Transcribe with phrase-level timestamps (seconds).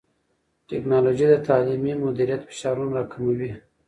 [0.69, 3.51] ټیکنالوژي د تعلیمي مدیریت فشارونه راکموي.